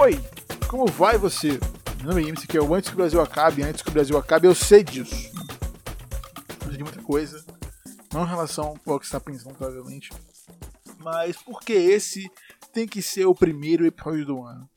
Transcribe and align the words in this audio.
Oi, 0.00 0.12
como 0.70 0.86
vai 0.86 1.18
você? 1.18 1.58
Meu 1.96 2.10
nome 2.10 2.22
é 2.24 2.28
MC, 2.28 2.46
que 2.46 2.56
é 2.56 2.60
o 2.62 2.72
Antes 2.72 2.88
que 2.88 2.94
o 2.94 2.98
Brasil 2.98 3.20
acabe. 3.20 3.64
Antes 3.64 3.82
que 3.82 3.88
o 3.88 3.92
Brasil 3.92 4.16
acabe, 4.16 4.46
eu 4.46 4.54
sei 4.54 4.84
disso. 4.84 5.12
Eu 6.60 6.68
sei 6.68 6.76
de 6.76 6.84
muita 6.84 7.02
coisa. 7.02 7.44
Não 8.14 8.22
em 8.22 8.28
relação 8.28 8.78
ao 8.86 9.00
que 9.00 9.06
você 9.06 9.16
está 9.16 9.18
pensando, 9.18 9.56
provavelmente. 9.56 10.10
Mas 11.00 11.36
porque 11.38 11.72
esse 11.72 12.30
tem 12.72 12.86
que 12.86 13.02
ser 13.02 13.24
o 13.24 13.34
primeiro 13.34 13.84
episódio 13.84 14.24
do 14.24 14.40
ano? 14.44 14.70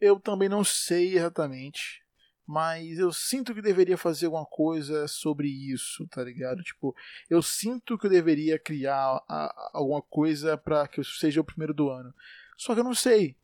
Eu 0.00 0.18
também 0.18 0.48
não 0.48 0.64
sei 0.64 1.16
exatamente. 1.16 2.02
Mas 2.44 2.98
eu 2.98 3.12
sinto 3.12 3.54
que 3.54 3.62
deveria 3.62 3.96
fazer 3.96 4.26
alguma 4.26 4.46
coisa 4.46 5.06
sobre 5.06 5.46
isso, 5.46 6.04
tá 6.08 6.24
ligado? 6.24 6.60
Tipo, 6.64 6.92
eu 7.30 7.40
sinto 7.40 7.96
que 7.96 8.06
eu 8.06 8.10
deveria 8.10 8.58
criar 8.58 9.22
a, 9.28 9.70
alguma 9.74 10.02
coisa 10.02 10.58
para 10.58 10.88
que 10.88 10.98
eu 10.98 11.04
seja 11.04 11.40
o 11.40 11.44
primeiro 11.44 11.72
do 11.72 11.88
ano. 11.88 12.12
Só 12.56 12.74
que 12.74 12.80
eu 12.80 12.84
não 12.84 12.96
sei 12.96 13.37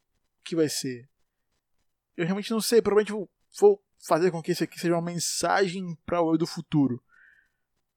que 0.44 0.56
vai 0.56 0.68
ser. 0.68 1.08
Eu 2.16 2.24
realmente 2.24 2.50
não 2.50 2.60
sei. 2.60 2.80
Provavelmente 2.82 3.12
vou, 3.12 3.30
vou 3.58 3.84
fazer 4.06 4.30
com 4.30 4.42
que 4.42 4.52
isso 4.52 4.64
aqui 4.64 4.78
seja 4.78 4.94
uma 4.94 5.02
mensagem 5.02 5.96
para 6.04 6.22
o 6.22 6.34
eu 6.34 6.38
do 6.38 6.46
futuro. 6.46 7.02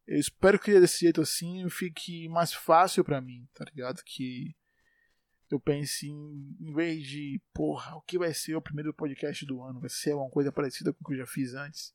Eu 0.07 0.17
espero 0.17 0.57
que 0.57 0.79
desse 0.79 1.01
jeito 1.01 1.21
assim 1.21 1.67
fique 1.69 2.29
mais 2.29 2.53
fácil 2.53 3.03
para 3.03 3.19
mim, 3.19 3.47
tá 3.53 3.65
ligado? 3.65 4.01
Que 4.05 4.55
eu 5.51 5.59
pense 5.59 6.07
em, 6.07 6.55
em 6.59 6.73
vez 6.73 7.05
de, 7.05 7.41
porra, 7.53 7.95
o 7.95 8.01
que 8.01 8.17
vai 8.17 8.33
ser 8.33 8.55
o 8.55 8.61
primeiro 8.61 8.93
podcast 8.93 9.45
do 9.45 9.61
ano? 9.61 9.81
Vai 9.81 9.89
ser 9.89 10.11
alguma 10.11 10.31
coisa 10.31 10.51
parecida 10.51 10.93
com 10.93 11.03
o 11.03 11.07
que 11.07 11.13
eu 11.13 11.17
já 11.19 11.27
fiz 11.27 11.53
antes? 11.53 11.93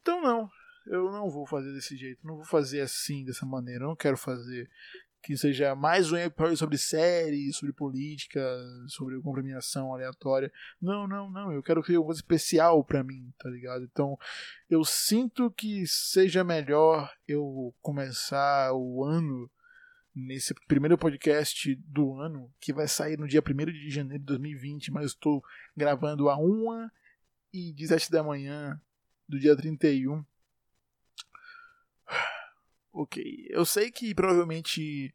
Então 0.00 0.20
não, 0.20 0.50
eu 0.86 1.10
não 1.10 1.30
vou 1.30 1.46
fazer 1.46 1.72
desse 1.72 1.96
jeito, 1.96 2.26
não 2.26 2.36
vou 2.36 2.44
fazer 2.44 2.80
assim, 2.80 3.24
dessa 3.24 3.46
maneira. 3.46 3.84
Eu 3.84 3.88
não 3.88 3.96
quero 3.96 4.16
fazer 4.16 4.68
que 5.24 5.38
seja 5.38 5.74
mais 5.74 6.12
um 6.12 6.18
episódio 6.18 6.56
sobre 6.58 6.76
série, 6.76 7.50
sobre 7.54 7.72
política, 7.72 8.40
sobre 8.88 9.18
comprimiação 9.22 9.94
aleatória. 9.94 10.52
Não, 10.80 11.08
não, 11.08 11.30
não. 11.30 11.50
Eu 11.50 11.62
quero 11.62 11.82
criar 11.82 12.00
uma 12.00 12.04
coisa 12.04 12.18
especial 12.20 12.84
para 12.84 13.02
mim, 13.02 13.32
tá 13.38 13.48
ligado? 13.48 13.84
Então, 13.84 14.18
eu 14.68 14.84
sinto 14.84 15.50
que 15.50 15.86
seja 15.86 16.44
melhor 16.44 17.10
eu 17.26 17.74
começar 17.80 18.74
o 18.74 19.02
ano 19.02 19.50
nesse 20.14 20.54
primeiro 20.68 20.98
podcast 20.98 21.74
do 21.86 22.20
ano, 22.20 22.52
que 22.60 22.72
vai 22.72 22.86
sair 22.86 23.18
no 23.18 23.26
dia 23.26 23.42
1 23.42 23.64
de 23.72 23.90
janeiro 23.90 24.20
de 24.20 24.26
2020, 24.26 24.92
mas 24.92 25.06
estou 25.06 25.42
gravando 25.74 26.28
a 26.28 26.38
1 26.38 26.90
e 27.50 27.72
17 27.72 28.12
da 28.12 28.22
manhã 28.22 28.78
do 29.26 29.38
dia 29.38 29.56
31. 29.56 30.22
Ok, 32.96 33.48
eu 33.50 33.64
sei 33.64 33.90
que 33.90 34.14
provavelmente 34.14 35.12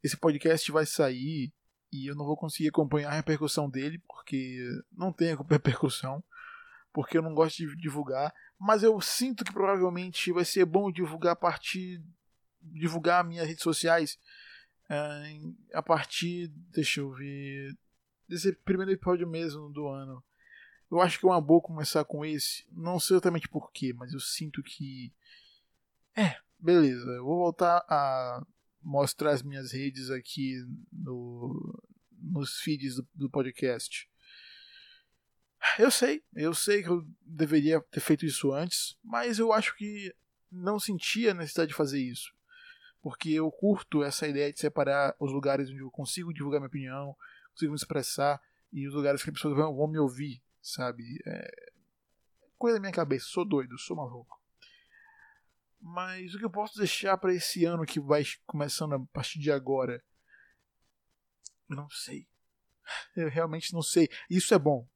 esse 0.00 0.16
podcast 0.16 0.70
vai 0.70 0.86
sair 0.86 1.52
e 1.92 2.06
eu 2.08 2.14
não 2.14 2.24
vou 2.24 2.36
conseguir 2.36 2.68
acompanhar 2.68 3.10
a 3.10 3.16
repercussão 3.16 3.68
dele, 3.68 3.98
porque 4.06 4.64
não 4.92 5.12
tem 5.12 5.34
repercussão, 5.50 6.22
porque 6.92 7.18
eu 7.18 7.22
não 7.22 7.34
gosto 7.34 7.56
de 7.56 7.76
divulgar, 7.76 8.32
mas 8.56 8.84
eu 8.84 9.00
sinto 9.00 9.44
que 9.44 9.52
provavelmente 9.52 10.30
vai 10.30 10.44
ser 10.44 10.64
bom 10.64 10.88
divulgar 10.92 11.32
a 11.32 11.36
partir 11.36 12.00
divulgar 12.60 13.24
minhas 13.24 13.48
redes 13.48 13.62
sociais 13.64 14.18
uh, 14.88 15.56
a 15.74 15.82
partir, 15.82 16.46
deixa 16.70 17.00
eu 17.00 17.10
ver, 17.10 17.76
desse 18.28 18.52
primeiro 18.52 18.92
episódio 18.92 19.26
mesmo 19.26 19.68
do 19.70 19.88
ano. 19.88 20.22
Eu 20.88 21.00
acho 21.00 21.18
que 21.18 21.26
é 21.26 21.28
uma 21.28 21.40
boa 21.40 21.60
começar 21.60 22.04
com 22.04 22.24
esse. 22.24 22.64
Não 22.70 23.00
sei 23.00 23.16
exatamente 23.16 23.48
porquê, 23.48 23.92
mas 23.92 24.12
eu 24.12 24.20
sinto 24.20 24.62
que. 24.62 25.12
É, 26.14 26.36
beleza. 26.58 27.08
Eu 27.10 27.24
vou 27.24 27.38
voltar 27.38 27.84
a 27.88 28.44
mostrar 28.82 29.30
as 29.30 29.42
minhas 29.42 29.72
redes 29.72 30.10
aqui 30.10 30.56
no, 30.92 31.82
nos 32.12 32.60
feeds 32.60 32.96
do, 32.96 33.08
do 33.14 33.30
podcast. 33.30 34.08
Eu 35.78 35.90
sei, 35.90 36.22
eu 36.34 36.54
sei 36.54 36.82
que 36.82 36.88
eu 36.88 37.04
deveria 37.22 37.80
ter 37.90 38.00
feito 38.00 38.24
isso 38.24 38.52
antes, 38.52 38.96
mas 39.02 39.38
eu 39.38 39.52
acho 39.52 39.76
que 39.76 40.14
não 40.50 40.78
sentia 40.78 41.32
a 41.32 41.34
necessidade 41.34 41.70
de 41.70 41.76
fazer 41.76 42.00
isso 42.00 42.36
porque 43.06 43.30
eu 43.30 43.48
curto 43.52 44.02
essa 44.02 44.26
ideia 44.26 44.52
de 44.52 44.58
separar 44.58 45.14
os 45.20 45.30
lugares 45.30 45.70
onde 45.70 45.78
eu 45.78 45.92
consigo 45.92 46.34
divulgar 46.34 46.58
minha 46.58 46.66
opinião, 46.66 47.16
consigo 47.52 47.70
me 47.70 47.76
expressar 47.76 48.42
e 48.72 48.84
os 48.84 48.94
lugares 48.94 49.22
que 49.22 49.30
as 49.30 49.34
pessoas 49.36 49.54
vão, 49.54 49.86
me 49.86 49.96
ouvir, 49.96 50.42
sabe? 50.60 51.22
É 51.24 51.70
coisa 52.58 52.78
da 52.78 52.80
minha 52.80 52.92
cabeça, 52.92 53.26
sou 53.28 53.44
doido, 53.44 53.78
sou 53.78 53.96
maluco. 53.96 54.42
Mas 55.88 56.34
o 56.34 56.38
que 56.38 56.44
eu 56.44 56.50
posso 56.50 56.76
deixar 56.76 57.16
para 57.16 57.32
esse 57.32 57.64
ano 57.64 57.86
que 57.86 58.00
vai 58.00 58.24
começando 58.44 58.94
a 58.94 58.98
partir 59.12 59.38
de 59.38 59.52
agora? 59.52 60.02
Não 61.68 61.88
sei. 61.88 62.26
Eu 63.14 63.28
realmente 63.28 63.72
não 63.72 63.82
sei. 63.82 64.08
Isso 64.28 64.52
é 64.52 64.58
bom. 64.58 64.88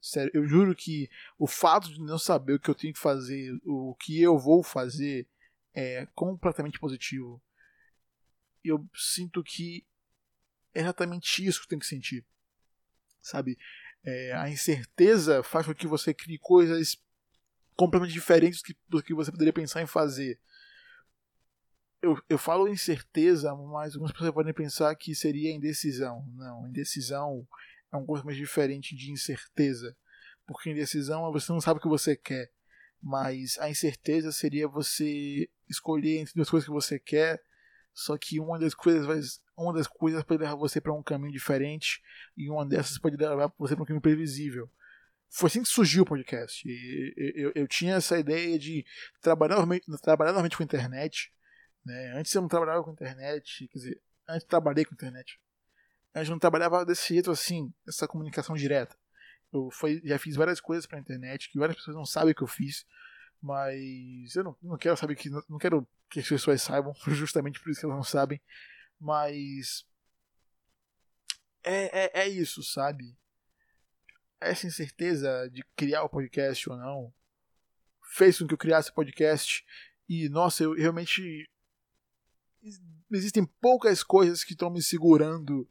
Sério, 0.00 0.32
eu 0.34 0.44
juro 0.44 0.74
que 0.74 1.08
o 1.38 1.46
fato 1.46 1.92
de 1.92 2.00
não 2.00 2.18
saber 2.18 2.54
o 2.54 2.58
que 2.58 2.68
eu 2.68 2.74
tenho 2.74 2.92
que 2.92 2.98
fazer, 2.98 3.56
o 3.64 3.94
que 3.94 4.20
eu 4.20 4.36
vou 4.36 4.60
fazer, 4.60 5.28
é 5.72 6.04
completamente 6.16 6.80
positivo. 6.80 7.40
Eu 8.64 8.88
sinto 8.94 9.42
que 9.44 9.86
é 10.74 10.80
exatamente 10.80 11.46
isso 11.46 11.60
que 11.60 11.66
eu 11.66 11.68
tenho 11.70 11.80
que 11.80 11.86
sentir. 11.86 12.26
Sabe? 13.20 13.56
É, 14.02 14.32
a 14.32 14.50
incerteza 14.50 15.44
faz 15.44 15.64
com 15.64 15.74
que 15.74 15.86
você 15.86 16.12
crie 16.12 16.38
coisas 16.38 17.00
completamente 17.78 18.12
diferentes 18.12 18.60
do 18.88 19.00
que 19.00 19.14
você 19.14 19.30
poderia 19.30 19.52
pensar 19.52 19.80
em 19.80 19.86
fazer. 19.86 20.38
Eu, 22.02 22.20
eu 22.28 22.36
falo 22.36 22.68
incerteza, 22.68 23.54
mas 23.54 23.94
algumas 23.94 24.10
pessoas 24.12 24.32
podem 24.32 24.52
pensar 24.52 24.94
que 24.96 25.14
seria 25.14 25.54
indecisão. 25.54 26.26
Não, 26.34 26.66
indecisão 26.66 27.46
é 27.92 27.96
um 27.96 28.04
coisa 28.04 28.24
mais 28.24 28.36
diferente 28.36 28.96
de 28.96 29.12
incerteza. 29.12 29.96
Porque 30.44 30.70
indecisão 30.70 31.28
é 31.28 31.32
você 31.32 31.52
não 31.52 31.60
sabe 31.60 31.78
o 31.78 31.82
que 31.82 31.88
você 31.88 32.16
quer. 32.16 32.50
Mas 33.00 33.56
a 33.60 33.70
incerteza 33.70 34.32
seria 34.32 34.66
você 34.66 35.48
escolher 35.68 36.18
entre 36.18 36.34
duas 36.34 36.50
coisas 36.50 36.66
que 36.66 36.74
você 36.74 36.98
quer, 36.98 37.40
só 37.94 38.18
que 38.18 38.40
uma 38.40 38.58
das 38.58 38.74
coisas 38.74 39.06
vai, 39.06 39.20
uma 39.56 39.72
das 39.72 39.86
coisas 39.86 40.24
pode 40.24 40.42
levar 40.42 40.56
você 40.56 40.80
para 40.80 40.92
um 40.92 41.02
caminho 41.02 41.32
diferente 41.32 42.02
e 42.36 42.50
uma 42.50 42.66
dessas 42.66 42.98
pode 42.98 43.16
levar 43.16 43.52
você 43.56 43.76
para 43.76 43.84
um 43.84 43.86
caminho 43.86 44.02
previsível. 44.02 44.68
Foi 45.30 45.48
assim 45.48 45.62
que 45.62 45.68
surgiu 45.68 46.02
o 46.02 46.06
podcast. 46.06 46.66
Eu, 47.16 47.32
eu, 47.34 47.52
eu, 47.54 47.68
tinha 47.68 47.96
essa 47.96 48.18
ideia 48.18 48.58
de 48.58 48.84
trabalhar 49.20 49.56
normalmente, 49.56 49.86
trabalhar 50.00 50.32
normalmente 50.32 50.56
com 50.56 50.62
internet. 50.62 51.32
Né? 51.84 52.12
Antes 52.18 52.34
eu 52.34 52.40
não 52.40 52.48
trabalhava 52.48 52.82
com 52.82 52.92
internet, 52.92 53.68
quer 53.68 53.78
dizer, 53.78 54.02
antes 54.28 54.46
trabalhei 54.46 54.84
com 54.84 54.94
internet. 54.94 55.38
Antes 56.14 56.28
eu 56.28 56.32
não 56.32 56.38
trabalhava 56.38 56.84
desse 56.84 57.08
jeito 57.08 57.30
assim, 57.30 57.72
essa 57.86 58.08
comunicação 58.08 58.56
direta. 58.56 58.96
Eu 59.52 59.70
foi, 59.70 60.00
já 60.04 60.18
fiz 60.18 60.36
várias 60.36 60.60
coisas 60.60 60.86
para 60.86 60.98
a 60.98 61.00
internet 61.00 61.50
que 61.50 61.58
várias 61.58 61.76
pessoas 61.76 61.96
não 61.96 62.04
sabem 62.04 62.34
que 62.34 62.42
eu 62.42 62.46
fiz. 62.46 62.84
Mas 63.40 64.34
eu 64.34 64.44
não, 64.44 64.56
não 64.62 64.76
quero 64.76 64.96
saber 64.96 65.14
que. 65.14 65.30
Não 65.30 65.58
quero 65.58 65.86
que 66.10 66.20
as 66.20 66.28
pessoas 66.28 66.60
saibam, 66.62 66.92
justamente 67.08 67.60
por 67.60 67.70
isso 67.70 67.80
que 67.80 67.86
elas 67.86 67.96
não 67.96 68.04
sabem. 68.04 68.40
Mas. 69.00 69.86
É, 71.62 72.20
é, 72.20 72.22
é 72.22 72.28
isso, 72.28 72.62
sabe? 72.62 73.16
Essa 74.40 74.66
incerteza 74.66 75.48
de 75.50 75.64
criar 75.74 76.04
o 76.04 76.08
podcast 76.08 76.70
ou 76.70 76.76
não 76.76 77.12
fez 78.08 78.38
com 78.38 78.46
que 78.46 78.54
eu 78.54 78.58
criasse 78.58 78.90
o 78.90 78.94
podcast. 78.94 79.64
E, 80.08 80.28
nossa, 80.28 80.64
eu 80.64 80.72
realmente. 80.74 81.48
Existem 83.10 83.44
poucas 83.60 84.02
coisas 84.02 84.42
que 84.42 84.52
estão 84.52 84.70
me 84.70 84.82
segurando 84.82 85.68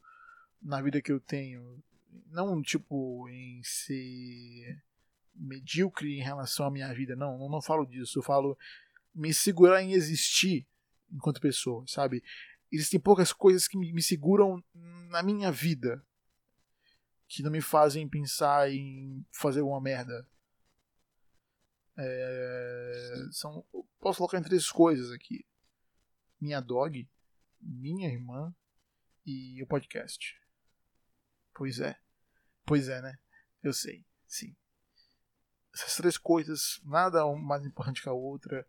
na 0.61 0.81
vida 0.81 1.01
que 1.01 1.11
eu 1.11 1.19
tenho. 1.19 1.83
Não, 2.27 2.61
tipo, 2.61 3.27
em 3.29 3.61
ser 3.63 4.81
medíocre 5.35 6.17
em 6.17 6.23
relação 6.23 6.65
à 6.65 6.71
minha 6.71 6.93
vida. 6.93 7.15
Não, 7.15 7.37
não, 7.37 7.49
não 7.49 7.61
falo 7.61 7.85
disso. 7.85 8.19
Eu 8.19 8.23
falo 8.23 8.57
me 9.13 9.33
segurar 9.33 9.81
em 9.81 9.93
existir 9.93 10.65
enquanto 11.11 11.41
pessoa, 11.41 11.83
sabe? 11.87 12.23
Existem 12.71 12.99
poucas 12.99 13.31
coisas 13.31 13.67
que 13.67 13.77
me, 13.77 13.93
me 13.93 14.01
seguram 14.01 14.63
na 15.09 15.23
minha 15.23 15.51
vida 15.51 16.03
que 17.27 17.43
não 17.43 17.51
me 17.51 17.61
fazem 17.61 18.07
pensar 18.07 18.71
em 18.71 19.25
fazer 19.31 19.61
uma 19.61 19.81
merda. 19.81 20.27
É, 21.97 23.27
são, 23.31 23.65
posso 23.99 24.19
colocar 24.19 24.37
em 24.37 24.43
três 24.43 24.71
coisas 24.71 25.11
aqui: 25.11 25.45
minha 26.39 26.59
dog, 26.59 27.09
minha 27.61 28.07
irmã 28.09 28.55
e 29.25 29.61
o 29.61 29.67
podcast. 29.67 30.39
Pois 31.53 31.79
é, 31.79 31.99
pois 32.65 32.87
é, 32.87 33.01
né? 33.01 33.17
Eu 33.63 33.73
sei, 33.73 34.05
sim 34.27 34.55
essas 35.81 35.95
três 35.95 36.17
coisas, 36.17 36.81
nada 36.83 37.25
mais 37.35 37.65
importante 37.65 38.01
que 38.01 38.09
a 38.09 38.13
outra. 38.13 38.67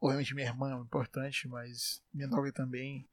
Obviamente 0.00 0.34
minha 0.34 0.46
irmã 0.46 0.72
é 0.72 0.80
importante, 0.80 1.48
mas 1.48 2.02
minha 2.12 2.28
droga 2.28 2.52
também. 2.52 3.08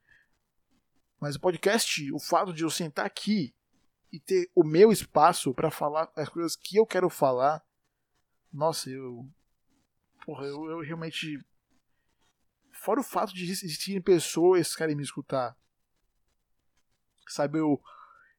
Mas 1.19 1.35
o 1.35 1.39
podcast, 1.39 2.11
o 2.11 2.19
fato 2.19 2.53
de 2.53 2.63
eu 2.63 2.69
sentar 2.69 3.05
aqui 3.05 3.55
e 4.15 4.19
ter 4.19 4.49
o 4.55 4.63
meu 4.63 4.91
espaço 4.91 5.53
para 5.53 5.69
falar 5.69 6.09
as 6.15 6.29
coisas 6.29 6.55
que 6.55 6.77
eu 6.77 6.85
quero 6.85 7.09
falar, 7.09 7.61
nossa, 8.51 8.89
eu. 8.89 9.29
Porra, 10.25 10.45
eu, 10.45 10.69
eu 10.69 10.79
realmente. 10.81 11.39
Fora 12.71 13.01
o 13.01 13.03
fato 13.03 13.33
de 13.33 13.49
existirem 13.49 14.01
pessoas 14.01 14.71
que 14.71 14.77
querem 14.77 14.95
me 14.95 15.03
escutar. 15.03 15.57
Sabe, 17.27 17.59
eu, 17.59 17.81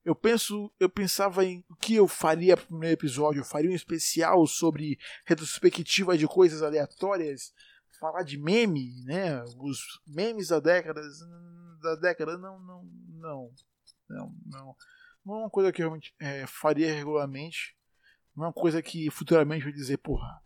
Eu 0.04 0.14
penso, 0.14 0.72
eu 0.78 0.88
pensava 0.88 1.44
em 1.44 1.64
o 1.68 1.74
que 1.74 1.96
eu 1.96 2.06
faria 2.06 2.56
pro 2.56 2.68
primeiro 2.68 2.94
episódio. 2.94 3.40
Eu 3.40 3.44
faria 3.44 3.70
um 3.70 3.74
especial 3.74 4.46
sobre 4.46 4.98
retrospectiva 5.24 6.16
de 6.16 6.28
coisas 6.28 6.62
aleatórias, 6.62 7.52
falar 7.98 8.22
de 8.22 8.38
meme, 8.38 9.02
né? 9.04 9.42
Os 9.58 9.80
memes 10.06 10.48
da 10.48 10.60
década, 10.60 11.02
da 11.82 11.96
década, 11.96 12.38
não, 12.38 12.58
não, 12.60 12.84
não, 13.08 13.50
não, 14.08 14.34
não, 14.46 14.76
não 15.26 15.34
é 15.34 15.38
uma 15.40 15.50
coisa 15.50 15.72
que 15.72 15.82
eu 15.82 15.86
realmente 15.86 16.14
é, 16.20 16.46
faria 16.46 16.94
regularmente. 16.94 17.76
Não 18.34 18.44
é 18.44 18.46
uma 18.46 18.52
coisa 18.52 18.80
que 18.80 19.10
futuramente 19.10 19.66
eu 19.66 19.72
vou 19.72 19.76
dizer, 19.76 19.96
porra, 19.98 20.40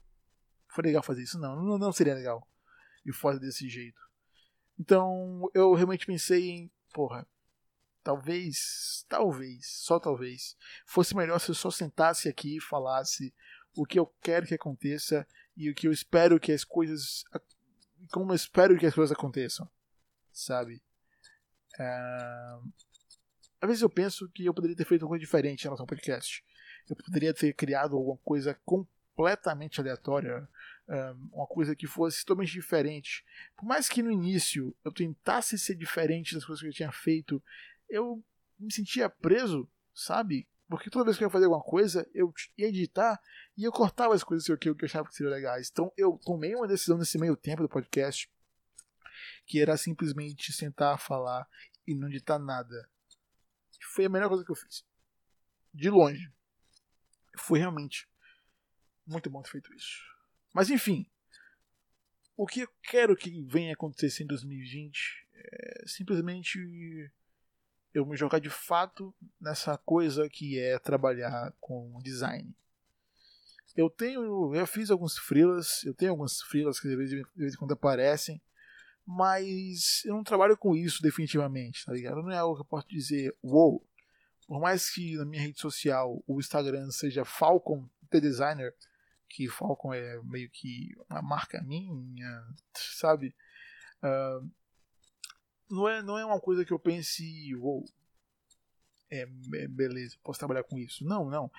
foi 0.69 0.85
legal 0.85 1.03
fazer 1.03 1.23
isso. 1.23 1.38
Não, 1.38 1.55
não, 1.62 1.77
não 1.77 1.93
seria 1.93 2.15
legal 2.15 2.49
e 3.05 3.12
fazer 3.12 3.41
desse 3.41 3.69
jeito. 3.69 4.00
Então 4.79 5.50
eu 5.53 5.75
realmente 5.75 6.06
pensei 6.06 6.49
em, 6.49 6.73
porra, 6.94 7.27
talvez, 8.03 9.05
talvez, 9.06 9.67
só 9.67 10.00
talvez, 10.00 10.56
fosse 10.87 11.15
melhor 11.15 11.38
se 11.38 11.50
eu 11.50 11.55
só 11.55 11.71
sentasse 11.71 12.26
aqui 12.26 12.56
e 12.56 12.61
falasse 12.61 13.35
o 13.76 13.85
que 13.85 13.99
eu 13.99 14.06
quero 14.23 14.47
que 14.47 14.55
aconteça 14.55 15.26
e 15.55 15.69
o 15.69 15.75
que 15.75 15.87
eu 15.87 15.93
espero 15.93 16.41
que 16.41 16.53
as 16.53 16.65
coisas. 16.65 17.25
como 18.11 18.33
eu 18.33 18.37
espero 18.37 18.79
que 18.79 18.87
as 18.87 18.94
coisas 18.94 19.15
aconteçam, 19.15 19.69
sabe? 20.33 20.83
Uh, 21.79 22.73
às 23.61 23.69
vezes 23.69 23.83
eu 23.83 23.91
penso 23.91 24.29
que 24.31 24.45
eu 24.45 24.55
poderia 24.55 24.77
ter 24.77 24.85
feito 24.85 25.03
alguma 25.03 25.19
coisa 25.19 25.25
diferente 25.25 25.62
em 25.62 25.65
relação 25.65 25.85
ao 25.85 25.89
podcast 25.89 26.43
eu 26.89 26.97
poderia 26.97 27.35
ter 27.35 27.53
criado 27.55 27.97
alguma 27.97 28.19
coisa 28.19 28.59
completamente 28.65 29.81
aleatória, 29.81 30.49
uma 31.33 31.47
coisa 31.47 31.77
que 31.77 31.87
fosse 31.87 32.25
totalmente 32.25 32.53
diferente. 32.53 33.25
Por 33.57 33.65
mais 33.65 33.89
que 33.89 34.03
no 34.03 34.11
início 34.11 34.75
eu 34.85 34.93
tentasse 34.93 35.59
ser 35.59 35.77
diferente 35.77 36.35
das 36.35 36.45
coisas 36.45 36.61
que 36.61 36.69
eu 36.69 36.73
tinha 36.73 36.93
feito, 36.93 37.43
eu 37.89 38.23
me 38.59 38.73
sentia 38.73 39.09
preso, 39.09 39.69
sabe? 39.95 40.49
Porque 40.69 40.91
toda 40.91 41.05
vez 41.05 41.17
que 41.17 41.25
eu 41.25 41.27
ia 41.27 41.33
fazer 41.33 41.47
alguma 41.47 41.62
coisa, 41.62 42.09
eu 42.15 42.33
ia 42.57 42.69
editar 42.69 43.21
e 43.57 43.65
eu 43.65 43.73
cortava 43.73 44.15
as 44.15 44.23
coisas 44.23 44.47
que 44.47 44.53
eu, 44.69 44.75
que 44.75 44.85
eu 44.85 44.87
achava 44.87 45.09
que 45.09 45.15
seriam 45.15 45.33
legais. 45.33 45.69
Então 45.71 45.93
eu 45.97 46.19
tomei 46.25 46.55
uma 46.55 46.69
decisão 46.69 46.97
nesse 46.97 47.19
meio 47.19 47.37
tempo 47.37 47.62
do 47.62 47.69
podcast 47.69 48.31
que 49.45 49.61
era 49.61 49.77
simplesmente 49.77 50.53
sentar, 50.53 50.99
falar 50.99 51.47
e 51.87 51.95
não 51.95 52.09
editar 52.09 52.39
nada. 52.39 52.89
Foi 53.87 54.05
a 54.05 54.09
melhor 54.09 54.29
coisa 54.29 54.44
que 54.44 54.50
eu 54.50 54.56
fiz. 54.56 54.85
De 55.73 55.88
longe 55.88 56.32
foi 57.37 57.59
realmente 57.59 58.09
muito 59.06 59.31
bom 59.31 59.43
ter 59.43 59.50
feito 59.50 59.73
isso. 59.75 60.05
Mas 60.53 60.71
enfim, 60.71 61.06
o 62.37 62.47
que 62.47 62.61
eu 62.61 62.69
quero 62.82 63.17
que 63.17 63.43
venha 63.43 63.73
acontecer 63.73 64.25
em 64.25 64.27
2020 64.27 65.29
é 65.35 65.85
simplesmente 65.87 67.11
eu 67.93 68.06
me 68.06 68.17
jogar 68.17 68.38
de 68.38 68.50
fato 68.50 69.15
nessa 69.41 69.77
coisa 69.79 70.29
que 70.29 70.59
é 70.59 70.79
trabalhar 70.79 71.53
com 71.61 71.99
design. 72.03 72.55
Eu 73.76 73.88
tenho, 73.88 74.55
eu 74.55 74.67
fiz 74.67 74.91
alguns 74.91 75.17
freelas, 75.17 75.85
eu 75.85 75.94
tenho 75.94 76.11
alguns 76.11 76.43
freelas 76.43 76.79
que 76.81 76.88
de 76.88 76.97
vez 77.37 77.55
em 77.55 77.56
quando 77.56 77.73
aparecem, 77.73 78.41
mas 79.12 80.05
eu 80.05 80.15
não 80.15 80.23
trabalho 80.23 80.57
com 80.57 80.77
isso 80.77 81.03
definitivamente, 81.03 81.85
tá 81.85 81.93
ligado? 81.93 82.23
Não 82.23 82.31
é 82.31 82.39
algo 82.39 82.55
que 82.55 82.61
eu 82.61 82.67
posso 82.67 82.87
dizer, 82.89 83.37
wow, 83.43 83.85
por 84.47 84.61
mais 84.61 84.89
que 84.89 85.17
na 85.17 85.25
minha 85.25 85.43
rede 85.43 85.61
social 85.61 86.23
o 86.29 86.39
Instagram 86.39 86.89
seja 86.93 87.25
Falcon 87.25 87.91
The 88.09 88.21
Designer, 88.21 88.73
que 89.29 89.49
Falcon 89.49 89.93
é 89.93 90.23
meio 90.23 90.49
que 90.49 90.95
uma 91.11 91.21
marca 91.23 91.61
minha, 91.61 92.47
sabe? 92.73 93.35
Uh, 94.01 94.49
não, 95.69 95.89
é, 95.89 96.03
não 96.03 96.17
é 96.17 96.25
uma 96.25 96.41
coisa 96.41 96.65
que 96.65 96.73
eu 96.73 96.79
pense, 96.79 97.53
uou, 97.57 97.85
é, 99.11 99.23
é, 99.23 99.67
beleza, 99.67 100.17
posso 100.23 100.39
trabalhar 100.39 100.62
com 100.62 100.79
isso. 100.79 101.05
Não, 101.05 101.29
não. 101.29 101.51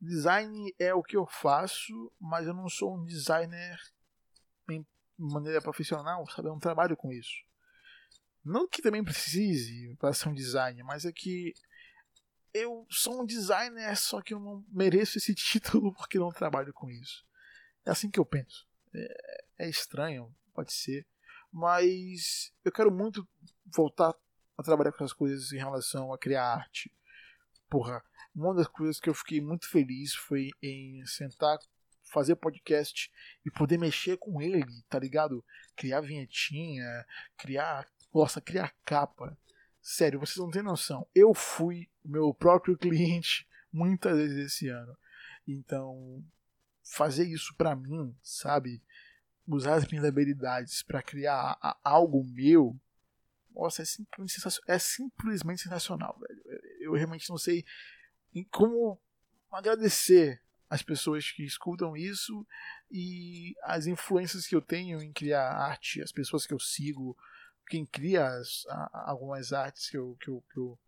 Design 0.00 0.72
é 0.78 0.94
o 0.94 1.02
que 1.02 1.16
eu 1.16 1.26
faço, 1.26 2.12
mas 2.20 2.46
eu 2.46 2.54
não 2.54 2.68
sou 2.68 2.96
um 2.96 3.04
designer 3.04 3.80
em 4.70 4.86
maneira 5.18 5.60
profissional, 5.60 6.26
sabe? 6.30 6.48
Eu 6.48 6.52
não 6.52 6.60
trabalho 6.60 6.96
com 6.96 7.12
isso. 7.12 7.42
Não 8.44 8.68
que 8.68 8.80
também 8.80 9.04
precise 9.04 9.94
para 9.96 10.12
ser 10.12 10.28
um 10.28 10.34
designer, 10.34 10.84
mas 10.84 11.04
é 11.04 11.12
que 11.12 11.52
eu 12.54 12.86
sou 12.88 13.22
um 13.22 13.26
designer, 13.26 13.96
só 13.96 14.22
que 14.22 14.32
eu 14.32 14.40
não 14.40 14.64
mereço 14.68 15.18
esse 15.18 15.34
título 15.36 15.92
porque 15.94 16.18
não 16.18 16.30
trabalho 16.30 16.72
com 16.72 16.90
isso. 16.90 17.26
É 17.84 17.90
assim 17.90 18.10
que 18.10 18.18
eu 18.18 18.24
penso. 18.24 18.66
É, 18.94 19.44
é 19.58 19.68
estranho, 19.68 20.34
pode 20.54 20.72
ser, 20.72 21.06
mas 21.52 22.52
eu 22.64 22.72
quero 22.72 22.90
muito 22.90 23.26
voltar 23.66 24.14
a 24.56 24.62
trabalhar 24.62 24.92
com 24.92 25.04
as 25.04 25.12
coisas 25.12 25.52
em 25.52 25.58
relação 25.58 26.12
a 26.12 26.18
criar 26.18 26.44
arte. 26.44 26.92
Porra, 27.68 28.02
uma 28.34 28.54
das 28.54 28.66
coisas 28.66 28.98
que 28.98 29.08
eu 29.08 29.14
fiquei 29.14 29.40
muito 29.40 29.68
feliz 29.68 30.14
foi 30.14 30.50
em 30.62 31.04
sentar, 31.06 31.58
fazer 32.10 32.36
podcast 32.36 33.10
e 33.44 33.50
poder 33.50 33.78
mexer 33.78 34.16
com 34.16 34.40
ele, 34.40 34.64
tá 34.88 34.98
ligado? 34.98 35.44
Criar 35.76 36.00
vinhetinha, 36.00 37.06
criar, 37.36 37.86
nossa, 38.12 38.40
criar 38.40 38.74
capa. 38.84 39.36
Sério, 39.80 40.20
vocês 40.20 40.36
não 40.36 40.50
têm 40.50 40.62
noção. 40.62 41.06
Eu 41.14 41.32
fui 41.34 41.88
meu 42.04 42.32
próprio 42.34 42.76
cliente 42.78 43.46
muitas 43.72 44.16
vezes 44.16 44.52
esse 44.52 44.68
ano. 44.68 44.96
Então, 45.46 46.24
fazer 46.82 47.24
isso 47.24 47.54
para 47.56 47.76
mim, 47.76 48.14
sabe? 48.22 48.82
Usar 49.46 49.74
as 49.74 49.86
minhas 49.86 50.04
habilidades 50.04 50.82
para 50.82 51.02
criar 51.02 51.58
algo 51.82 52.22
meu, 52.24 52.78
nossa, 53.54 53.82
é 53.82 53.84
simplesmente, 53.84 54.32
sensacional, 54.32 54.74
é 54.74 54.78
simplesmente 54.78 55.62
sensacional, 55.62 56.18
velho. 56.20 56.42
Eu 56.80 56.92
realmente 56.92 57.28
não 57.28 57.38
sei 57.38 57.64
como 58.50 59.00
agradecer 59.50 60.40
as 60.68 60.82
pessoas 60.82 61.30
que 61.30 61.44
escutam 61.44 61.96
isso 61.96 62.46
e 62.90 63.54
as 63.62 63.86
influências 63.86 64.46
que 64.46 64.54
eu 64.54 64.60
tenho 64.60 65.02
em 65.02 65.12
criar 65.12 65.50
arte, 65.50 66.02
as 66.02 66.12
pessoas 66.12 66.46
que 66.46 66.52
eu 66.52 66.60
sigo, 66.60 67.16
quem 67.68 67.86
cria 67.86 68.26
as, 68.26 68.66
a, 68.68 69.10
algumas 69.10 69.52
artes 69.52 69.88
que 69.88 69.96
eu, 69.96 70.16
que 70.20 70.28
eu, 70.28 70.44
que 70.52 70.58
eu, 70.58 70.78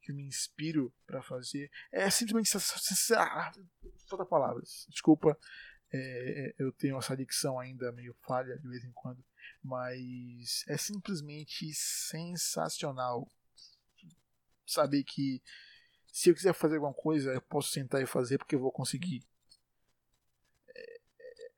que 0.00 0.12
eu 0.12 0.16
me 0.16 0.24
inspiro 0.24 0.92
para 1.06 1.22
fazer. 1.22 1.70
É 1.92 2.08
simplesmente. 2.10 2.50
Ah, 3.16 3.52
falta 4.08 4.24
palavras. 4.24 4.86
Desculpa, 4.88 5.38
é, 5.92 5.98
é, 5.98 6.54
eu 6.58 6.72
tenho 6.72 6.98
essa 6.98 7.16
dicção 7.16 7.58
ainda 7.58 7.92
meio 7.92 8.14
falha 8.26 8.58
de 8.58 8.68
vez 8.68 8.84
em 8.84 8.92
quando. 8.92 9.24
Mas 9.62 10.64
é 10.68 10.76
simplesmente 10.76 11.72
sensacional 11.74 13.28
saber 14.66 15.02
que 15.02 15.42
se 16.12 16.30
eu 16.30 16.34
quiser 16.34 16.52
fazer 16.52 16.76
alguma 16.76 16.94
coisa, 16.94 17.32
eu 17.32 17.42
posso 17.42 17.70
sentar 17.70 18.02
e 18.02 18.06
fazer 18.06 18.38
porque 18.38 18.54
eu 18.54 18.60
vou 18.60 18.72
conseguir. 18.72 19.22
É, 20.68 21.00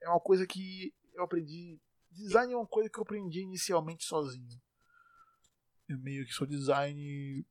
é 0.01 0.09
uma 0.09 0.19
coisa 0.19 0.45
que 0.45 0.93
eu 1.13 1.23
aprendi 1.23 1.79
Design 2.11 2.53
é 2.53 2.57
uma 2.57 2.67
coisa 2.67 2.89
que 2.89 2.99
eu 2.99 3.03
aprendi 3.03 3.41
inicialmente 3.41 4.03
sozinho. 4.03 4.61
Eu 5.87 5.97
meio 5.97 6.25
que 6.25 6.33
sou 6.33 6.45
design. 6.45 7.45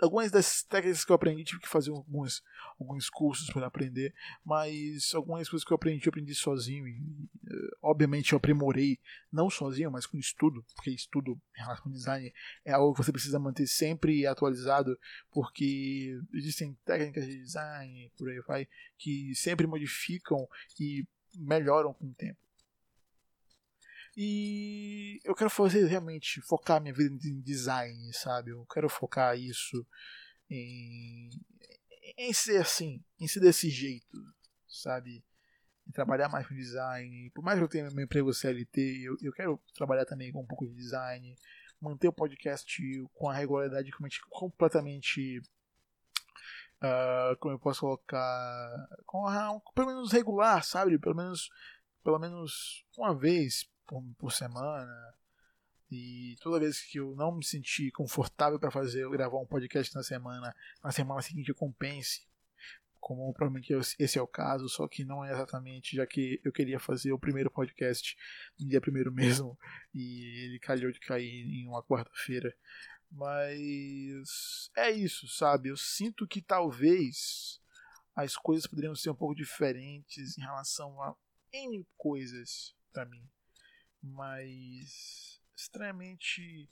Algumas 0.00 0.30
das 0.30 0.62
técnicas 0.62 1.04
que 1.04 1.10
eu 1.10 1.16
aprendi 1.16 1.44
tive 1.44 1.60
que 1.60 1.68
fazer 1.68 1.90
alguns, 1.90 2.42
alguns 2.78 3.08
cursos 3.08 3.50
para 3.50 3.66
aprender, 3.66 4.14
mas 4.44 5.14
algumas 5.14 5.48
coisas 5.48 5.64
que 5.64 5.72
eu 5.72 5.76
aprendi, 5.76 6.06
eu 6.06 6.10
aprendi 6.10 6.34
sozinho. 6.34 6.86
E, 6.86 7.00
obviamente 7.82 8.32
eu 8.32 8.36
aprimorei, 8.36 8.98
não 9.32 9.48
sozinho, 9.48 9.90
mas 9.90 10.06
com 10.06 10.18
estudo, 10.18 10.64
porque 10.74 10.90
estudo 10.90 11.40
em 11.56 11.60
relação 11.60 11.86
ao 11.86 11.92
design 11.92 12.32
é 12.64 12.72
algo 12.72 12.94
que 12.94 13.04
você 13.04 13.12
precisa 13.12 13.38
manter 13.38 13.66
sempre 13.66 14.26
atualizado, 14.26 14.98
porque 15.30 16.18
existem 16.34 16.76
técnicas 16.84 17.26
de 17.26 17.38
design, 17.38 18.10
por 18.16 18.28
aí 18.28 18.40
vai, 18.40 18.68
que 18.98 19.34
sempre 19.34 19.66
modificam 19.66 20.46
e 20.78 21.06
melhoram 21.34 21.92
com 21.92 22.06
o 22.06 22.14
tempo. 22.14 22.45
E 24.16 25.20
eu 25.24 25.34
quero 25.34 25.50
fazer 25.50 25.84
realmente 25.84 26.40
focar 26.40 26.80
minha 26.80 26.94
vida 26.94 27.14
em 27.28 27.38
design, 27.42 28.10
sabe? 28.14 28.50
Eu 28.50 28.64
quero 28.64 28.88
focar 28.88 29.38
isso 29.38 29.86
em, 30.48 31.28
em 32.16 32.32
ser 32.32 32.62
assim, 32.62 33.04
em 33.20 33.28
ser 33.28 33.40
desse 33.40 33.68
jeito, 33.68 34.16
sabe? 34.66 35.22
Em 35.86 35.92
trabalhar 35.92 36.30
mais 36.30 36.46
com 36.46 36.54
design. 36.54 37.30
Por 37.34 37.44
mais 37.44 37.58
que 37.58 37.64
eu 37.64 37.68
tenha 37.68 37.90
meu 37.90 38.06
emprego 38.06 38.32
CLT, 38.32 39.02
eu, 39.04 39.16
eu 39.20 39.32
quero 39.34 39.60
trabalhar 39.74 40.06
também 40.06 40.32
com 40.32 40.40
um 40.40 40.46
pouco 40.46 40.66
de 40.66 40.74
design. 40.74 41.36
Manter 41.78 42.08
o 42.08 42.12
podcast 42.12 42.80
com 43.12 43.28
a 43.28 43.34
regularidade 43.34 43.90
completamente. 44.30 45.42
Uh, 46.76 47.36
como 47.38 47.54
eu 47.54 47.58
posso 47.58 47.80
colocar. 47.80 48.88
Com 49.04 49.26
a, 49.26 49.60
pelo 49.74 49.88
menos 49.88 50.10
regular, 50.10 50.64
sabe? 50.64 50.98
Pelo 50.98 51.14
menos, 51.14 51.50
pelo 52.02 52.18
menos 52.18 52.82
uma 52.96 53.14
vez 53.14 53.68
por, 53.86 54.02
por 54.18 54.32
semana. 54.32 55.14
E 55.90 56.36
toda 56.40 56.58
vez 56.58 56.80
que 56.80 56.98
eu 56.98 57.14
não 57.14 57.36
me 57.36 57.44
sentir 57.44 57.92
confortável 57.92 58.58
para 58.58 58.70
fazer, 58.70 59.04
eu 59.04 59.10
gravar 59.10 59.38
um 59.38 59.46
podcast 59.46 59.94
na 59.94 60.02
semana, 60.02 60.54
na 60.82 60.90
semana 60.90 61.22
seguinte 61.22 61.48
eu 61.48 61.54
compense. 61.54 62.26
Como 62.98 63.32
provavelmente 63.32 63.72
esse 64.00 64.18
é 64.18 64.22
o 64.22 64.26
caso, 64.26 64.68
só 64.68 64.88
que 64.88 65.04
não 65.04 65.24
é 65.24 65.30
exatamente, 65.30 65.94
já 65.94 66.04
que 66.04 66.40
eu 66.42 66.50
queria 66.50 66.80
fazer 66.80 67.12
o 67.12 67.18
primeiro 67.18 67.48
podcast 67.48 68.16
no 68.58 68.66
dia 68.66 68.80
primeiro 68.80 69.12
mesmo, 69.12 69.56
e 69.94 70.44
ele 70.44 70.58
calhou 70.58 70.90
de 70.90 70.98
cair 70.98 71.46
em 71.46 71.68
uma 71.68 71.84
quarta-feira. 71.84 72.52
Mas 73.08 74.70
é 74.76 74.90
isso, 74.90 75.28
sabe? 75.28 75.68
Eu 75.68 75.76
sinto 75.76 76.26
que 76.26 76.42
talvez 76.42 77.60
as 78.16 78.36
coisas 78.36 78.66
poderiam 78.66 78.96
ser 78.96 79.10
um 79.10 79.14
pouco 79.14 79.36
diferentes 79.36 80.36
em 80.36 80.40
relação 80.40 81.00
a 81.00 81.14
N 81.52 81.86
coisas 81.96 82.74
para 82.92 83.04
mim. 83.04 83.22
Mas 84.12 85.40
estranhamente 85.56 86.68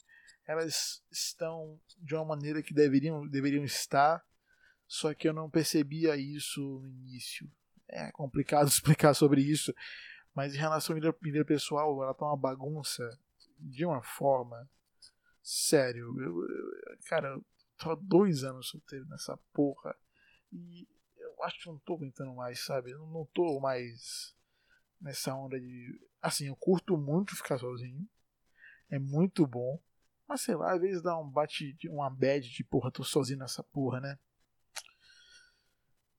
elas 0.46 1.02
estão 1.10 1.80
de 1.98 2.14
uma 2.14 2.24
maneira 2.24 2.62
que 2.62 2.74
deveriam, 2.74 3.26
deveriam 3.26 3.64
estar, 3.64 4.22
só 4.86 5.14
que 5.14 5.28
eu 5.28 5.32
não 5.32 5.50
percebia 5.50 6.16
isso 6.16 6.60
no 6.80 6.86
início. 6.86 7.50
É 7.88 8.10
complicado 8.12 8.68
explicar 8.68 9.14
sobre 9.14 9.40
isso, 9.40 9.74
mas 10.34 10.54
em 10.54 10.58
relação 10.58 10.94
à 10.94 11.00
vida, 11.00 11.16
vida 11.22 11.44
pessoal, 11.44 12.02
ela 12.02 12.14
tá 12.14 12.26
uma 12.26 12.36
bagunça 12.36 13.08
de 13.58 13.84
uma 13.84 14.02
forma. 14.02 14.68
Sério, 15.42 16.14
eu, 16.20 16.42
eu, 16.42 16.98
cara, 17.06 17.28
eu 17.28 17.44
tô 17.78 17.90
há 17.90 17.94
dois 17.94 18.44
anos 18.44 18.68
solteiro 18.68 19.06
nessa 19.06 19.36
porra. 19.52 19.96
E 20.52 20.86
eu 21.16 21.42
acho 21.44 21.60
que 21.60 21.66
não 21.66 21.78
tô 21.78 21.94
aguentando 21.94 22.34
mais, 22.34 22.64
sabe? 22.64 22.90
Eu 22.90 23.06
não 23.06 23.26
tô 23.26 23.60
mais 23.60 24.34
nessa 25.00 25.34
onda 25.34 25.58
de. 25.60 26.00
Assim, 26.24 26.46
eu 26.46 26.56
curto 26.56 26.96
muito 26.96 27.36
ficar 27.36 27.58
sozinho. 27.58 28.08
É 28.88 28.98
muito 28.98 29.46
bom. 29.46 29.78
Mas 30.26 30.40
sei 30.40 30.54
lá, 30.54 30.72
às 30.72 30.80
vezes 30.80 31.02
dá 31.02 31.18
um 31.18 31.28
bate, 31.28 31.76
uma 31.90 32.08
bad 32.08 32.48
de 32.48 32.64
porra, 32.64 32.90
tô 32.90 33.04
sozinho 33.04 33.40
nessa 33.40 33.62
porra, 33.62 34.00
né? 34.00 34.18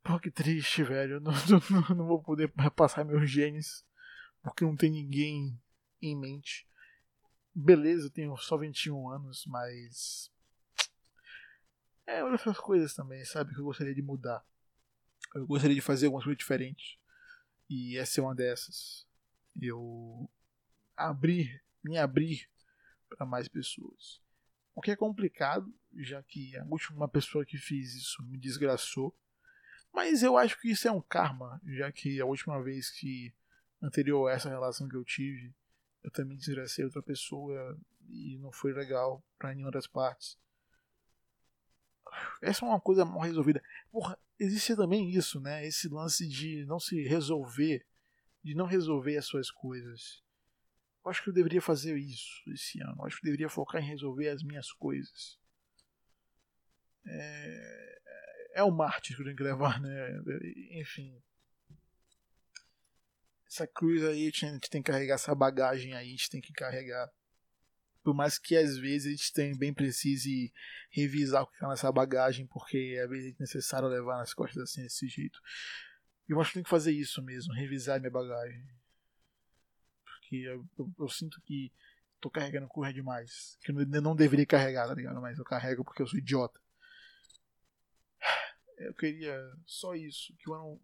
Pô, 0.04 0.20
que 0.20 0.30
triste, 0.30 0.84
velho. 0.84 1.16
Eu 1.16 1.22
não, 1.22 1.32
não, 1.90 1.96
não 1.96 2.06
vou 2.06 2.22
poder 2.22 2.54
passar 2.76 3.04
meus 3.04 3.28
genes 3.28 3.84
porque 4.44 4.64
não 4.64 4.76
tem 4.76 4.92
ninguém 4.92 5.60
em 6.00 6.16
mente. 6.16 6.68
Beleza, 7.52 8.06
eu 8.06 8.12
tenho 8.12 8.38
só 8.38 8.58
21 8.58 9.10
anos, 9.10 9.44
mas. 9.48 10.32
É, 12.06 12.24
outras 12.24 12.60
coisas 12.60 12.94
também, 12.94 13.26
sabe? 13.26 13.56
Que 13.56 13.60
eu 13.60 13.66
gostaria 13.66 13.96
de 13.96 14.04
mudar. 14.04 14.46
Eu 15.34 15.48
gostaria 15.48 15.74
de 15.74 15.82
fazer 15.82 16.06
algumas 16.06 16.26
coisas 16.26 16.38
diferentes. 16.38 17.00
E 17.68 17.98
essa 17.98 18.22
é 18.22 18.24
uma 18.24 18.36
dessas. 18.36 19.08
Eu 19.62 20.30
abrir, 20.96 21.64
me 21.84 21.98
abrir 21.98 22.50
para 23.10 23.26
mais 23.26 23.48
pessoas. 23.48 24.22
O 24.74 24.82
que 24.82 24.92
é 24.92 24.96
complicado, 24.96 25.74
já 25.96 26.22
que 26.22 26.56
a 26.58 26.66
última 26.66 27.08
pessoa 27.08 27.46
que 27.46 27.58
fez 27.58 27.94
isso 27.96 28.22
me 28.24 28.38
desgraçou. 28.38 29.16
Mas 29.94 30.22
eu 30.22 30.38
acho 30.38 30.60
que 30.60 30.70
isso 30.70 30.88
é 30.88 30.92
um 30.92 31.02
karma, 31.02 31.62
já 31.66 31.90
que 31.92 32.20
a 32.20 32.26
última 32.26 32.62
vez 32.62 32.90
que 32.90 33.34
anterior 33.82 34.28
a 34.28 34.34
essa 34.34 34.50
relação 34.50 34.90
que 34.90 34.96
eu 34.96 35.06
tive, 35.06 35.54
eu 36.04 36.12
também 36.12 36.38
desgracei 36.38 36.84
outra 36.84 37.02
pessoa 37.02 37.80
e 38.10 38.38
não 38.40 38.52
foi 38.52 38.74
legal 38.74 39.24
para 39.38 39.54
nenhuma 39.54 39.72
das 39.72 39.88
partes. 39.88 40.38
Essa 42.42 42.66
é 42.66 42.70
uma 42.70 42.80
coisa 42.80 43.06
mal 43.06 43.22
resolvida. 43.22 43.64
Porra, 43.92 44.18
existe 44.38 44.76
também 44.76 45.10
isso, 45.10 45.40
né? 45.40 45.66
Esse 45.66 45.88
lance 45.88 46.28
de 46.28 46.66
não 46.66 46.80
se 46.80 47.02
resolver, 47.04 47.86
de 48.46 48.54
não 48.54 48.68
resolver 48.68 49.18
as 49.18 49.25
suas 49.25 49.50
coisas. 49.50 50.24
Eu 51.04 51.10
acho 51.10 51.24
que 51.24 51.30
eu 51.30 51.34
deveria 51.34 51.62
fazer 51.62 51.98
isso 51.98 52.44
esse 52.54 52.80
ano. 52.80 52.96
Eu 53.00 53.06
acho 53.06 53.20
que 53.20 53.25
eu 53.25 53.32
deveria 53.32 53.50
focar 53.50 53.82
em 53.82 53.88
resolver 53.88 54.30
as 54.30 54.44
minhas 54.44 54.72
coisas. 54.72 55.40
É, 57.08 58.02
é 58.58 58.64
o 58.64 58.70
mártir 58.70 59.16
que 59.16 59.22
eu 59.24 59.25
tenho 59.25 59.36
que 59.36 59.44
levar, 59.44 59.82
né? 59.82 59.90
Enfim. 60.80 61.20
Essa 63.48 63.66
cruz 63.66 64.04
aí, 64.04 64.22
a 64.22 64.25
gente 64.25 64.70
tem 64.70 64.84
que 64.84 64.92
carregar 64.92 65.16
essa 65.16 65.34
bagagem 65.34 65.96
aí, 65.96 66.08
a 66.08 66.12
gente 66.12 66.30
tem 66.30 66.42
que 66.42 66.54
carregar. 66.54 67.12
Por 68.04 68.14
mais 68.14 68.38
que 68.38 68.56
às 68.56 68.78
vezes 68.78 69.08
a 69.08 69.10
gente 69.10 69.34
tem, 69.34 69.58
bem 69.58 69.74
precise 69.74 70.54
revisar 70.92 71.42
o 71.42 71.48
que 71.48 71.56
está 71.56 71.68
nessa 71.68 71.92
bagagem, 71.92 72.46
porque 72.46 73.00
às 73.04 73.10
vezes 73.10 73.34
é 73.34 73.36
necessário 73.40 73.88
levar 73.88 74.18
nas 74.18 74.36
costas 74.36 74.62
assim 74.62 74.84
desse 74.84 75.08
jeito. 75.08 75.40
Eu 76.27 76.39
acho 76.41 76.50
que 76.50 76.55
tem 76.55 76.63
que 76.63 76.70
fazer 76.70 76.91
isso 76.91 77.22
mesmo, 77.22 77.53
revisar 77.53 78.00
minha 78.00 78.12
bagagem 78.12 78.65
porque 80.25 80.38
eu, 80.38 80.65
eu, 80.77 80.91
eu 81.00 81.10
sinto 81.10 81.39
que 81.41 81.72
tô 82.20 82.29
carregando 82.29 82.67
curva 82.67 82.91
demais. 82.91 83.58
Que 83.62 83.72
eu 83.72 84.01
não 84.01 84.15
deveria 84.15 84.46
carregar, 84.46 84.88
tá 84.88 84.94
ligado? 84.94 85.22
Mas 85.22 85.38
eu 85.38 85.46
carrego 85.46 85.84
porque 85.84 86.01
eu 86.01 86.08
sou 86.08 86.17
idiota. 86.20 86.60
Eu 88.77 88.94
queria 88.94 89.39
só 89.65 89.96
isso, 89.96 90.36
que 90.38 90.50
o 90.50 90.53
ano 90.53 90.82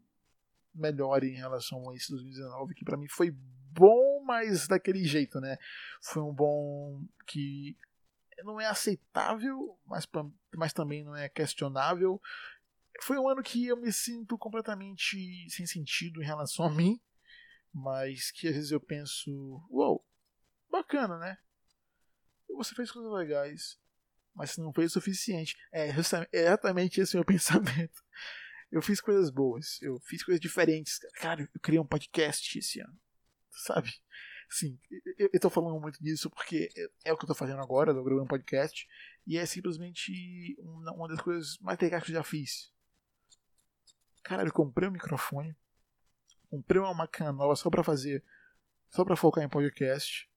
melhore 0.74 1.27
em 1.27 1.36
relação 1.36 1.89
a 1.89 1.95
esse 1.95 2.10
2019, 2.10 2.74
que 2.74 2.86
para 2.86 2.95
mim 2.95 3.07
foi 3.10 3.31
bom, 3.31 4.24
mas 4.24 4.67
daquele 4.67 5.03
jeito, 5.03 5.41
né? 5.41 5.57
Foi 6.01 6.21
um 6.21 6.33
bom 6.33 7.03
que 7.27 7.75
não 8.45 8.62
é 8.62 8.67
aceitável, 8.67 9.77
mas, 9.86 10.07
mas 10.55 10.71
também 10.71 11.03
não 11.03 11.15
é 11.15 11.27
questionável. 11.27 12.21
Foi 13.01 13.17
um 13.17 13.27
ano 13.27 13.41
que 13.41 13.67
eu 13.67 13.77
me 13.77 13.91
sinto 13.91 14.38
completamente 14.38 15.48
sem 15.50 15.65
sentido 15.65 16.21
em 16.21 16.25
relação 16.25 16.65
a 16.65 16.69
mim 16.69 17.00
mas 17.74 18.31
que 18.31 18.48
às 18.48 18.55
vezes 18.55 18.71
eu 18.71 18.79
penso, 18.79 19.31
uou, 19.69 20.05
bacana, 20.69 21.17
né? 21.17 21.38
Você 22.50 22.75
fez 22.75 22.91
coisas 22.91 23.12
legais, 23.12 23.79
mas 24.36 24.57
não 24.57 24.74
fez 24.74 24.91
o 24.91 24.93
suficiente. 24.95 25.55
É 25.71 25.89
exatamente 26.33 27.00
esse 27.00 27.15
o 27.15 27.19
meu 27.19 27.25
pensamento. 27.25 28.03
Eu 28.69 28.81
fiz 28.81 29.01
coisas 29.01 29.29
boas, 29.29 29.81
eu 29.81 30.00
fiz 30.01 30.24
coisas 30.24 30.39
diferentes. 30.39 31.00
Cara, 31.15 31.41
eu 31.41 31.60
criei 31.62 31.79
um 31.79 31.88
podcast 31.88 32.57
esse 32.57 32.81
ano, 32.81 33.00
sabe? 33.50 33.93
Sim, 34.50 34.77
eu, 35.17 35.29
eu 35.31 35.39
tô 35.39 35.50
falando 35.50 35.79
muito 35.79 36.01
disso 36.03 36.29
porque 36.29 36.69
é 37.05 37.13
o 37.13 37.17
que 37.17 37.24
eu 37.24 37.27
tô 37.27 37.36
fazendo 37.36 37.62
agora, 37.62 37.91
eu 37.91 38.03
gravando 38.03 38.25
um 38.25 38.27
podcast, 38.27 38.86
e 39.25 39.38
é 39.38 39.45
simplesmente 39.45 40.57
uma 40.60 41.07
das 41.07 41.21
coisas 41.21 41.57
mais 41.60 41.79
legais 41.79 42.03
que 42.03 42.12
eu 42.12 42.15
já 42.15 42.24
fiz. 42.24 42.69
Cara, 44.24 44.44
eu 44.44 44.54
comprei 44.54 44.88
um 44.88 44.92
microfone, 44.92 45.56
comprei 46.50 46.80
uma 46.80 46.94
máquina 46.94 47.32
nova 47.32 47.56
só 47.56 47.70
pra 47.70 47.84
fazer. 47.84 48.24
Só 48.90 49.06
pra 49.06 49.16
focar 49.16 49.44
em 49.44 49.50
podcast. 49.50 50.30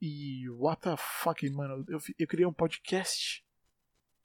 E 0.00 0.48
what 0.50 0.82
the 0.82 0.96
fuck, 0.96 1.48
mano, 1.50 1.84
eu, 1.88 1.98
eu 2.18 2.26
criei 2.26 2.46
um 2.46 2.52
podcast. 2.52 3.44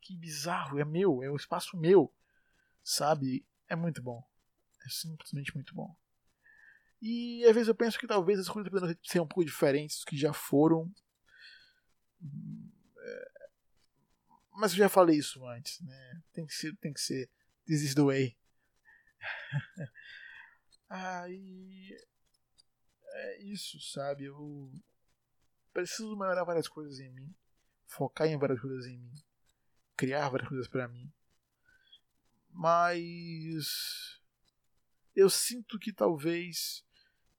Que 0.01 0.15
bizarro, 0.15 0.79
é 0.79 0.85
meu, 0.85 1.23
é 1.23 1.31
um 1.31 1.35
espaço 1.35 1.77
meu. 1.77 2.13
Sabe? 2.83 3.45
É 3.67 3.75
muito 3.75 4.01
bom. 4.01 4.23
É 4.85 4.89
simplesmente 4.89 5.53
muito 5.53 5.73
bom. 5.73 5.95
E 7.01 7.45
às 7.45 7.53
vezes 7.53 7.67
eu 7.67 7.75
penso 7.75 7.97
que 7.97 8.07
talvez 8.07 8.39
as 8.39 8.49
coisas 8.49 8.71
poderiam 8.71 8.97
ser 9.03 9.19
um 9.19 9.27
pouco 9.27 9.45
diferentes 9.45 9.99
do 9.99 10.05
que 10.05 10.17
já 10.17 10.33
foram. 10.33 10.91
Mas 14.51 14.71
eu 14.71 14.79
já 14.79 14.89
falei 14.89 15.17
isso 15.17 15.45
antes, 15.47 15.79
né? 15.81 16.21
Tem 16.33 16.45
que 16.45 16.53
ser, 16.53 16.75
tem 16.77 16.91
que 16.91 16.99
ser. 16.99 17.29
This 17.65 17.81
is 17.81 17.95
the 17.95 18.01
way. 18.01 18.38
Aí. 20.89 21.97
É 23.11 23.41
isso, 23.41 23.79
sabe? 23.79 24.25
Eu 24.25 24.71
preciso 25.73 26.15
melhorar 26.15 26.43
várias 26.43 26.67
coisas 26.67 26.99
em 26.99 27.09
mim, 27.09 27.33
focar 27.87 28.27
em 28.27 28.37
várias 28.37 28.59
coisas 28.59 28.85
em 28.85 28.97
mim, 28.97 29.13
criar 29.95 30.29
várias 30.29 30.47
coisas 30.47 30.67
para 30.67 30.87
mim. 30.87 31.11
Mas. 32.49 34.19
Eu 35.15 35.29
sinto 35.29 35.77
que 35.77 35.91
talvez 35.91 36.85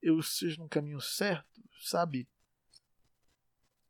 eu 0.01 0.19
esteja 0.19 0.61
no 0.61 0.69
caminho 0.69 0.99
certo, 0.99 1.63
sabe? 1.79 2.27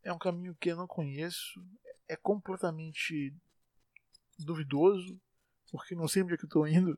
É 0.03 0.13
um 0.13 0.19
caminho 0.19 0.55
que 0.55 0.71
eu 0.71 0.77
não 0.77 0.87
conheço, 0.87 1.63
é 2.07 2.15
completamente 2.15 3.35
duvidoso, 4.37 5.19
porque 5.71 5.95
não 5.95 6.07
sei 6.07 6.23
onde 6.23 6.33
é 6.33 6.37
que 6.37 6.45
eu 6.45 6.49
tô 6.49 6.65
indo 6.65 6.97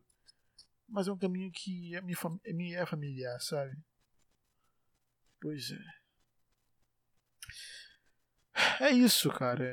mas 0.94 1.08
é 1.08 1.12
um 1.12 1.18
caminho 1.18 1.52
que 1.52 1.96
é 1.96 2.02
me, 2.02 2.14
me 2.54 2.76
é 2.76 2.86
familiar, 2.86 3.42
sabe? 3.42 3.76
Pois 5.42 5.72
é. 5.72 6.04
É 8.86 8.92
isso, 8.92 9.32
cara. 9.32 9.66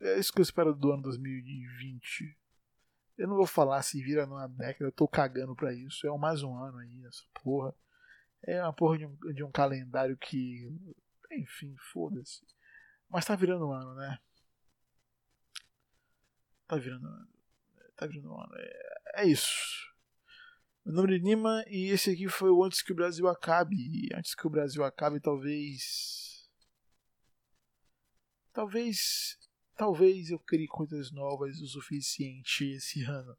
É, 0.00 0.08
é 0.08 0.18
isso 0.18 0.32
que 0.32 0.40
eu 0.40 0.42
espero 0.42 0.74
do 0.74 0.90
ano 0.90 1.02
2020. 1.02 2.36
Eu 3.16 3.28
não 3.28 3.36
vou 3.36 3.46
falar 3.46 3.80
se 3.82 4.02
vira 4.02 4.26
numa 4.26 4.48
década, 4.48 4.86
eu 4.86 4.92
tô 4.92 5.06
cagando 5.06 5.54
pra 5.54 5.72
isso. 5.72 6.04
É 6.04 6.18
mais 6.18 6.42
um 6.42 6.56
ano 6.56 6.78
aí, 6.78 7.04
essa 7.06 7.22
porra. 7.44 7.72
É 8.42 8.60
uma 8.60 8.72
porra 8.72 8.98
de 8.98 9.06
um, 9.06 9.16
de 9.32 9.44
um 9.44 9.52
calendário 9.52 10.16
que. 10.18 10.68
Enfim, 11.30 11.76
foda-se. 11.92 12.44
Mas 13.08 13.24
tá 13.24 13.36
virando 13.36 13.68
um 13.68 13.72
ano, 13.72 13.94
né? 13.94 14.18
Tá 16.66 16.76
virando 16.76 17.06
um 17.06 17.12
ano. 17.12 17.28
Tá 17.94 18.06
virando 18.06 18.32
um 18.32 18.40
ano. 18.40 18.52
É, 18.56 19.22
é 19.22 19.26
isso. 19.26 19.95
Meu 20.86 20.94
nome 20.94 21.16
é 21.16 21.18
Nima 21.18 21.64
e 21.66 21.90
esse 21.90 22.12
aqui 22.12 22.28
foi 22.28 22.48
o 22.48 22.62
Antes 22.62 22.80
que 22.80 22.92
o 22.92 22.94
Brasil 22.94 23.26
Acabe. 23.26 23.74
E 23.76 24.08
antes 24.14 24.36
que 24.36 24.46
o 24.46 24.50
Brasil 24.50 24.84
acabe, 24.84 25.18
talvez. 25.18 26.48
Talvez. 28.52 29.36
Talvez 29.74 30.30
eu 30.30 30.38
crie 30.38 30.68
coisas 30.68 31.10
novas 31.10 31.60
o 31.60 31.66
suficiente 31.66 32.70
esse 32.70 33.02
ano. 33.02 33.36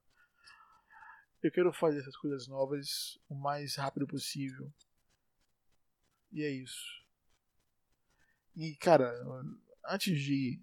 Eu 1.41 1.49
quero 1.49 1.71
fazer 1.71 2.01
essas 2.01 2.17
coisas 2.17 2.49
novas 2.49 3.17
o 3.29 3.35
mais 3.35 3.77
rápido 3.77 4.05
possível. 4.05 4.69
E 6.33 6.43
é 6.43 6.49
isso. 6.49 7.01
E, 8.57 8.75
cara, 8.75 9.09
antes 9.87 10.19
de 10.21 10.61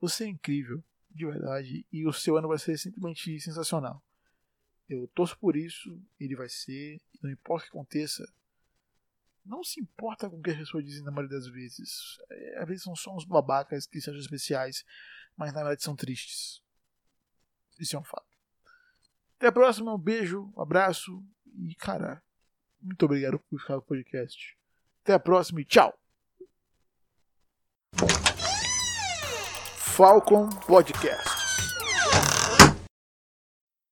Você 0.00 0.24
é 0.24 0.28
incrível, 0.30 0.82
de 1.08 1.26
verdade, 1.26 1.86
e 1.92 2.08
o 2.08 2.12
seu 2.12 2.36
ano 2.36 2.48
vai 2.48 2.58
ser 2.58 2.76
simplesmente 2.76 3.38
sensacional. 3.38 4.04
Eu 4.90 5.06
torço 5.14 5.38
por 5.38 5.54
isso, 5.54 6.02
ele 6.18 6.34
vai 6.34 6.48
ser, 6.48 7.00
não 7.22 7.30
importa 7.30 7.64
o 7.64 7.70
que 7.70 7.76
aconteça. 7.76 8.28
Não 9.46 9.62
se 9.62 9.80
importa 9.80 10.28
com 10.28 10.36
o 10.36 10.42
que 10.42 10.50
as 10.50 10.56
pessoas 10.56 10.84
dizem 10.84 11.04
na 11.04 11.12
maioria 11.12 11.38
das 11.38 11.46
vezes. 11.46 12.18
É, 12.28 12.58
às 12.58 12.66
vezes 12.66 12.82
são 12.82 12.96
só 12.96 13.14
uns 13.14 13.24
babacas 13.24 13.86
que 13.86 14.00
sejam 14.00 14.20
especiais, 14.20 14.84
mas 15.36 15.52
na 15.52 15.60
verdade 15.60 15.84
são 15.84 15.94
tristes. 15.94 16.60
Isso 17.78 17.94
é 17.94 18.00
um 18.00 18.04
fato. 18.04 18.26
Até 19.36 19.46
a 19.46 19.52
próxima, 19.52 19.94
um 19.94 19.98
beijo, 19.98 20.52
um 20.56 20.60
abraço 20.60 21.24
e, 21.54 21.72
cara, 21.76 22.20
muito 22.82 23.04
obrigado 23.04 23.38
por 23.38 23.60
ficar 23.60 23.76
no 23.76 23.82
podcast. 23.82 24.58
Até 25.02 25.14
a 25.14 25.20
próxima 25.20 25.60
e 25.60 25.64
tchau! 25.64 25.96
Falcon 29.78 30.48
Podcast. 30.66 31.39